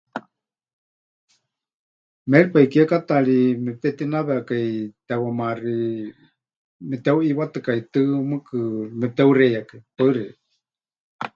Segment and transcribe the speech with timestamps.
[2.31, 4.67] Méripai kiekátaari mepɨtetinawekai
[5.07, 5.75] tewamaáxi
[6.89, 8.57] meteuʼiwatɨkaitɨ́, mɨɨkɨ
[8.99, 9.79] mepɨteuxeiyakai.
[9.95, 10.29] Paɨ xeikɨ́a.